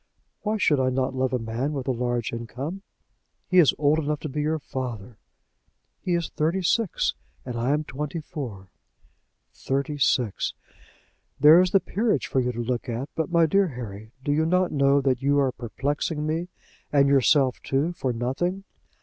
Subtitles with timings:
[0.41, 2.81] "Why should I not love a man with a large income?"
[3.47, 5.19] "He is old enough to be your father."
[5.99, 7.13] "He is thirty six,
[7.45, 8.71] and I am twenty four."
[9.53, 10.55] "Thirty six!"
[11.39, 13.09] "There is the Peerage for you to look at.
[13.13, 16.47] But, my dear Harry, do you not know that you are perplexing me
[16.91, 18.63] and yourself too, for nothing?